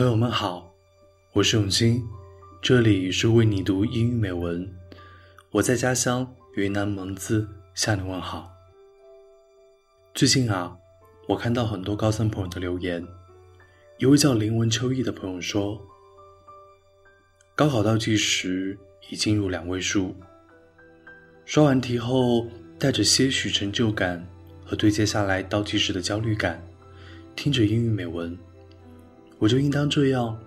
[0.00, 0.74] 朋友们好，
[1.34, 2.02] 我是永清，
[2.62, 4.66] 这里是为你读英语美文。
[5.50, 8.50] 我在家乡云南蒙自向你问好。
[10.14, 10.74] 最近啊，
[11.28, 13.06] 我看到很多高三朋友的留言。
[13.98, 15.78] 一位叫林文秋意的朋友说
[17.54, 18.78] ：“高考倒计时
[19.10, 20.16] 已进入两位数，
[21.44, 22.46] 刷完题后，
[22.78, 24.26] 带着些许成就感
[24.64, 26.66] 和对接下来倒计时的焦虑感，
[27.36, 28.34] 听着英语美文。”
[29.40, 30.38] 我就应当这样，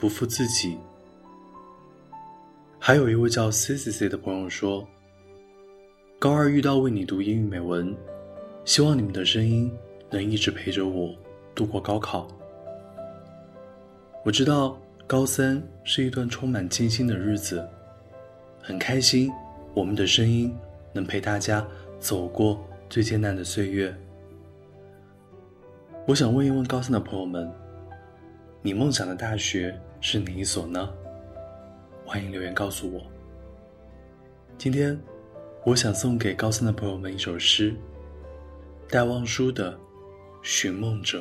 [0.00, 0.76] 不负自己。
[2.80, 4.84] 还有一位叫 C C C 的朋友说
[6.18, 7.96] ：“高二遇到为你读英语美文，
[8.64, 9.72] 希望你们的声音
[10.10, 11.14] 能一直陪着我
[11.54, 12.26] 度过高考。”
[14.24, 14.76] 我知道
[15.06, 17.64] 高三是一段充满艰辛的日子，
[18.60, 19.30] 很开心
[19.74, 20.52] 我们的声音
[20.92, 21.64] 能陪大家
[22.00, 22.60] 走过
[22.90, 23.96] 最艰难的岁月。
[26.04, 27.48] 我想问一问高三的朋友们。
[28.66, 30.88] 你梦想的大学是哪一所呢？
[32.02, 33.04] 欢迎留言告诉我。
[34.56, 34.98] 今天，
[35.66, 37.76] 我想送给高三的朋友们一首诗，
[38.88, 39.74] 戴望舒的
[40.42, 41.20] 《寻梦者》。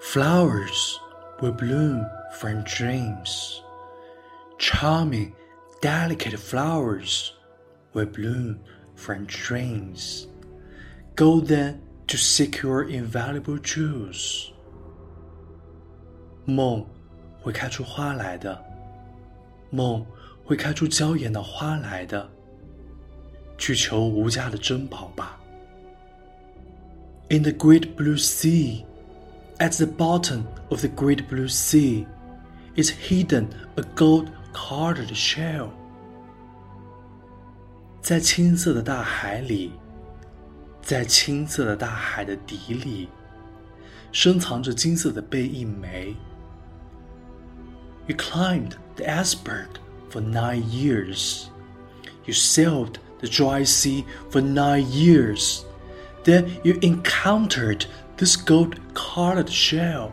[0.00, 0.96] Flowers.
[1.40, 3.61] will bloom from dreams.
[4.57, 5.33] Charming,
[5.81, 7.33] delicate flowers
[7.93, 8.59] will bloom
[8.95, 10.27] from dreams.
[11.15, 14.51] Go then to secure invaluable jewels.
[16.45, 16.85] 梦
[17.41, 18.61] 会开出花来的，
[19.69, 20.05] 梦
[20.43, 22.29] 会开出娇艳的花来的。
[23.57, 25.39] 去求无价的珍宝吧。
[27.29, 28.85] In the great blue sea.
[29.59, 32.07] At the bottom of the great blue sea
[32.77, 35.69] is hidden a gold-colored shell。
[38.01, 39.71] 在青色的大海里，
[40.81, 43.07] 在青色的大海的底里，
[44.11, 46.15] 深藏着金色的贝一枚。
[48.07, 49.69] You climbed the iceberg
[50.11, 51.45] for nine years.
[52.25, 55.61] You sailed the dry sea for nine years.
[56.25, 57.85] Then you encountered
[58.17, 60.11] this gold-colored shell。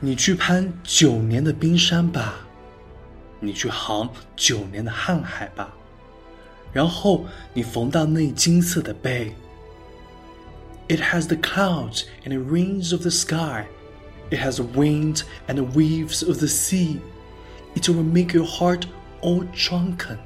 [0.00, 2.34] 你去攀九年的冰山吧，
[3.40, 5.74] 你去航九年的瀚海吧，
[6.72, 9.34] 然后你缝到那金色的背。
[10.88, 13.66] It has the clouds and the rings of the sky.
[14.30, 17.00] It has the wind and the waves of the sea.
[17.74, 18.84] It will make your heart
[19.20, 20.18] all drunken.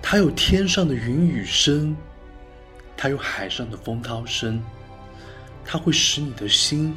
[0.00, 1.94] 它有天上的云雨声。
[2.96, 4.62] 它有海上的风涛声，
[5.64, 6.96] 它会使你的心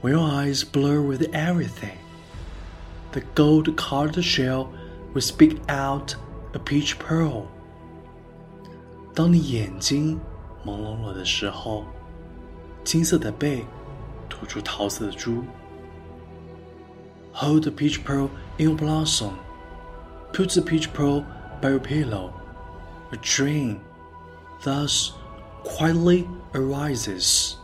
[0.00, 1.98] When your eyes blur with everything,
[3.12, 4.68] the gold-colored shell
[5.14, 6.14] will speak out
[6.52, 7.46] a peach pearl.
[9.14, 10.20] 当你眼睛
[10.64, 11.84] 朦胧了的时候，
[12.82, 13.64] 金色的背
[14.28, 15.44] 吐出桃色的珠。
[17.32, 18.28] Hold the peach pearl
[18.58, 19.32] in your blossom.
[20.32, 21.24] Put the peach pearl
[21.60, 22.32] by your pillow.
[23.12, 23.78] A dream,
[24.62, 25.12] thus
[25.64, 27.54] quietly arises。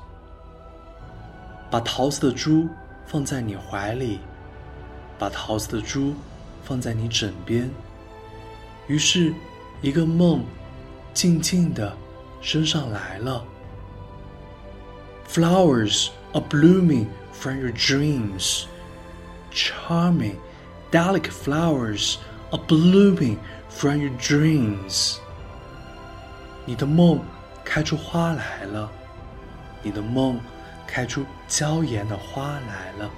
[1.75, 2.69] 把桃子的珠
[3.05, 4.21] 放在你怀里，
[5.19, 6.15] 把桃子的珠
[6.63, 7.69] 放在你枕边，
[8.87, 9.33] 于是，
[9.81, 10.45] 一个梦
[11.13, 11.93] 静静的
[12.39, 13.43] 升上来了。
[15.27, 18.67] Flowers are blooming from your dreams.
[19.51, 20.35] Charming,
[20.91, 22.15] delicate flowers
[22.51, 23.35] are blooming
[23.69, 25.17] from your dreams.
[26.63, 27.19] 你的梦。
[27.65, 28.89] 开出花来了，
[29.83, 30.39] 你的梦
[30.87, 33.11] 开出娇艳的花来了。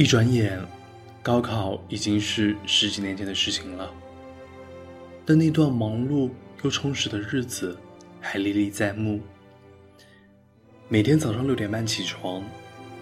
[0.00, 0.64] 一转眼，
[1.24, 3.92] 高考已经是十几年前的事情了。
[5.26, 6.30] 但那段忙碌
[6.62, 7.76] 又充实的日子
[8.20, 9.20] 还历历在目。
[10.88, 12.42] 每天早上六点半起床，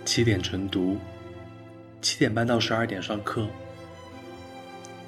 [0.05, 0.97] 七点晨读，
[2.01, 3.47] 七点半到十二点上课，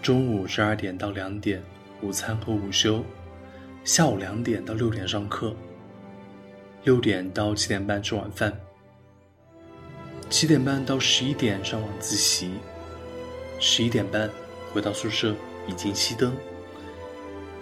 [0.01, 1.63] 中午十二点到两点
[2.03, 3.05] 午餐和午休，
[3.85, 5.55] 下午两点到六点上课，
[6.85, 8.53] 六点到七点半吃晚饭，
[10.31, 12.53] 七点半到十一点上晚自习，
[13.59, 14.31] 十一点半
[14.73, 15.35] 回到宿舍
[15.67, 16.33] 已经熄灯，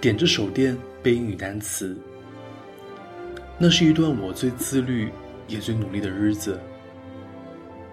[0.01, 1.99] 点着手电背英语单词。
[3.59, 5.11] 那是一段我最自律
[5.49, 6.61] 也最努力的日子。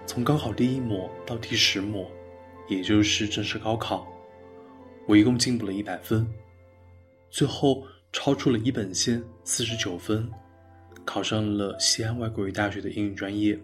[0.04, 2.06] 从高考第一模到第十模，
[2.68, 4.06] 也就是正式高考，
[5.08, 6.28] 我一共进步了一百分，
[7.30, 7.82] 最后
[8.12, 10.30] 超出了一本线四十九分，
[11.06, 13.58] 考上了西安外国语大学的英语专业。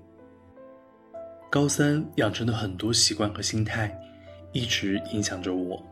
[1.51, 3.95] 高三养成的很多习惯和心态，
[4.53, 5.85] 一直影响着我。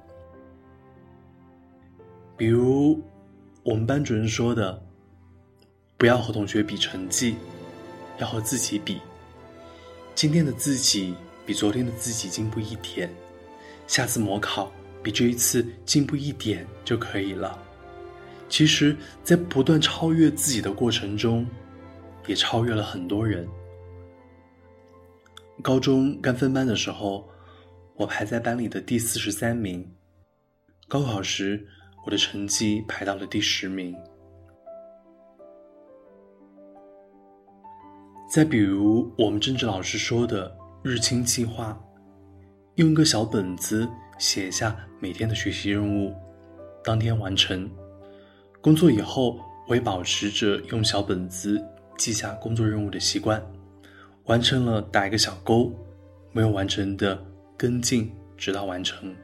[2.35, 2.99] 比如，
[3.63, 4.88] 我们班主任说的。
[5.99, 7.35] 不要和同学比成绩，
[8.19, 9.01] 要和自己比。
[10.15, 11.13] 今天的自己
[11.45, 13.13] 比昨天的自己进步一点，
[13.89, 14.73] 下次模考
[15.03, 17.61] 比这一次进步一点就可以了。
[18.49, 21.45] 其实，在不断超越自己的过程中，
[22.29, 23.47] 也超越了很多人。
[25.63, 27.29] 高中刚分班的时候，
[27.97, 29.83] 我排在班里的第四十三名；
[30.87, 31.67] 高考时，
[32.07, 33.93] 我的成绩排到了第十名。
[38.29, 41.75] 再比如，我们政治老师说的日清计划，
[42.75, 43.89] 用一个小本子
[44.19, 46.15] 写下每天的学习任务，
[46.85, 47.69] 当天完成。
[48.61, 51.59] 工作以后，我也保持着用小本子
[51.97, 53.43] 记下工作任务的习惯，
[54.25, 55.73] 完成了打一个小勾，
[56.31, 57.19] 没有完成的
[57.57, 59.17] 跟进，直到完成。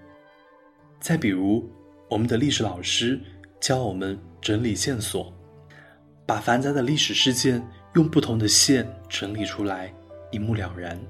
[0.99, 1.71] 再比如，
[2.09, 3.21] 我们的历史老师
[3.61, 5.31] 教我们整理线索，
[6.25, 7.63] 把繁杂的历史事件。
[7.95, 9.93] 用不同的线整理出来，
[10.33, 11.01] 一目了然。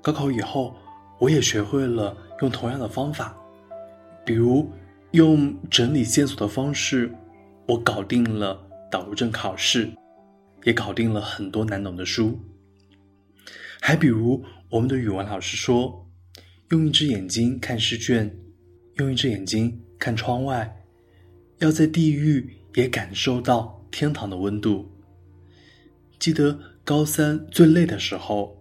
[0.00, 0.76] 高考以后，
[1.18, 3.36] 我也学会了用同样的方法，
[4.24, 4.70] 比如
[5.10, 7.12] 用整理线索的方式，
[7.66, 9.90] 我搞定了导入证考试，
[10.62, 12.38] 也搞定了很多难懂的书。
[13.80, 16.06] 还比如我们的语文老师说，
[16.68, 18.32] 用一只眼睛看试卷，
[18.94, 20.84] 用一只眼睛看窗外，
[21.58, 24.88] 要在地狱也感受到天堂的温度。
[26.20, 28.54] 记得高三最累的时候，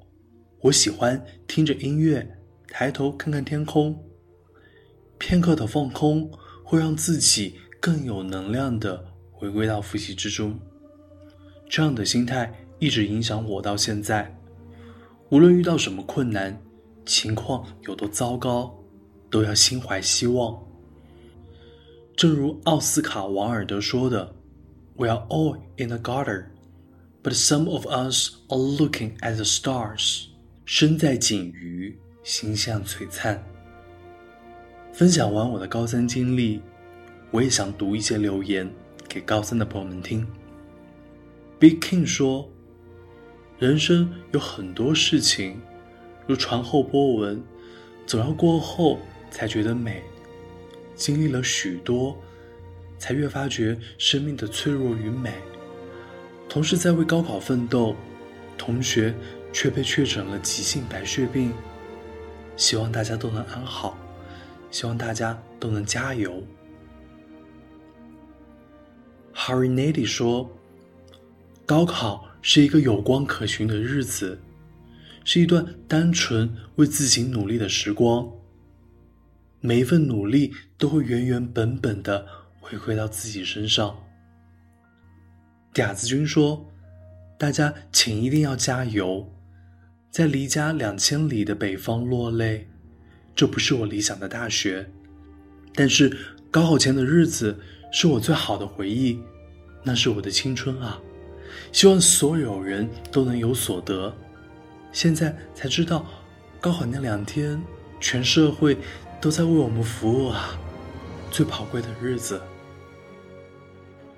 [0.62, 2.26] 我喜欢听着音乐，
[2.70, 3.94] 抬头看看天空。
[5.18, 6.32] 片刻的放空
[6.64, 10.58] 会让自己更有能量的回归到复习之中。
[11.68, 14.34] 这样的心态一直影响我到现在。
[15.28, 16.58] 无论遇到什么困难，
[17.06, 18.74] 情况有多糟糕，
[19.30, 20.58] 都要心怀希望。
[22.16, 24.34] 正如奥斯卡·王尔德说的
[24.96, 26.46] ：“We are all in the gutter。”
[27.30, 30.24] But some of us are looking at the stars，
[30.66, 33.40] 身在锦鱼，心向璀璨。
[34.92, 36.60] 分享完我的高三经历，
[37.30, 38.68] 我也想读一些留言
[39.08, 40.26] 给高三的朋友们听。
[41.60, 42.50] Big King 说
[43.60, 45.62] ：“人生有很多事情，
[46.26, 47.44] 如船后波纹，
[48.08, 48.98] 总要过后
[49.30, 50.02] 才觉得美。
[50.96, 52.18] 经历了许多，
[52.98, 55.36] 才越发觉生命的脆弱与美。”
[56.50, 57.96] 同事在为高考奋斗，
[58.58, 59.14] 同学
[59.54, 61.54] 却被确诊了急性白血病。
[62.58, 63.96] 希望大家都能安好，
[64.72, 66.44] 希望大家都能加油。
[69.34, 70.50] Harry Nady 说
[71.68, 74.42] ：“高考是一个有光可循的日子，
[75.24, 78.28] 是一段单纯为自己努力的时光。
[79.62, 82.26] 每一份努力都会原原本本的
[82.60, 83.96] 回馈到自己身上。”
[85.80, 86.70] 雅子君说
[87.40, 89.32] ：“大家请一定要加油，
[90.12, 92.68] 在离家两千里的北方落泪。
[93.34, 94.90] 这不是我理想的大学，
[95.74, 96.16] 但是
[96.52, 97.58] 高考前的日子
[97.94, 99.18] 是我最好的回忆，
[99.82, 101.00] 那是我的青春啊！
[101.72, 104.14] 希望所有人都能有所得。
[104.92, 106.06] 现在才知道，
[106.60, 107.62] 高考那两天，
[108.02, 108.78] 全社会
[109.22, 110.60] 都在为我们服务啊！
[111.32, 112.42] 最宝贵的日子。”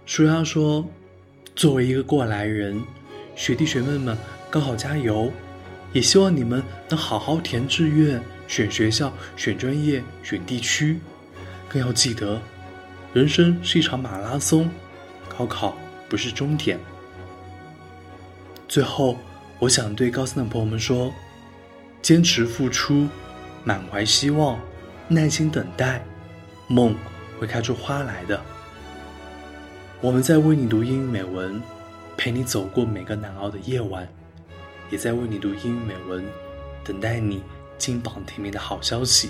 [0.07, 0.83] 舒丫说。
[1.55, 2.81] 作为一个过来人，
[3.35, 4.17] 学弟学妹们，
[4.49, 5.31] 高考加油！
[5.93, 10.97] 也希望你们能好好填志愿、选学校、选专业、选地区。
[11.67, 12.41] 更要记得，
[13.13, 14.69] 人生是一场马拉松，
[15.27, 15.77] 高考
[16.07, 16.79] 不是终点。
[18.69, 19.17] 最后，
[19.59, 21.13] 我想对高三的朋友们说：
[22.01, 23.09] 坚持付出，
[23.65, 24.57] 满怀希望，
[25.09, 26.01] 耐心等待，
[26.67, 26.95] 梦
[27.37, 28.41] 会开出花来的。
[30.03, 31.61] 我们在为你读英语美文，
[32.17, 34.07] 陪你走过每个难熬的夜晚，
[34.89, 36.25] 也在为你读英语美文，
[36.83, 37.43] 等待你
[37.77, 39.29] 金榜题名的好消息。